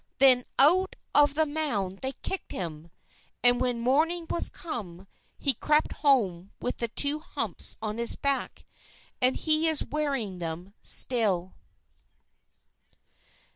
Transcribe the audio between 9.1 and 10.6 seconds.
and he is wearing